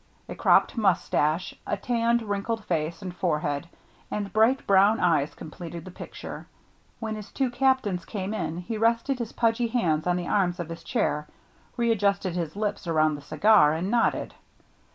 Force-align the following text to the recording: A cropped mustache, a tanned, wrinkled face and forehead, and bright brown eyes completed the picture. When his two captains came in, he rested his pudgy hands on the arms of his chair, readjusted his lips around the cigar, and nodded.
A 0.27 0.33
cropped 0.33 0.77
mustache, 0.77 1.53
a 1.67 1.77
tanned, 1.77 2.23
wrinkled 2.23 2.65
face 2.65 3.03
and 3.03 3.15
forehead, 3.15 3.69
and 4.09 4.33
bright 4.33 4.65
brown 4.65 4.99
eyes 4.99 5.35
completed 5.35 5.85
the 5.85 5.91
picture. 5.91 6.47
When 6.99 7.13
his 7.15 7.31
two 7.31 7.51
captains 7.51 8.03
came 8.03 8.33
in, 8.33 8.57
he 8.57 8.79
rested 8.79 9.19
his 9.19 9.33
pudgy 9.33 9.67
hands 9.67 10.07
on 10.07 10.15
the 10.15 10.27
arms 10.27 10.59
of 10.59 10.69
his 10.69 10.83
chair, 10.83 11.27
readjusted 11.77 12.35
his 12.35 12.55
lips 12.55 12.87
around 12.87 13.13
the 13.13 13.21
cigar, 13.21 13.73
and 13.73 13.91
nodded. 13.91 14.33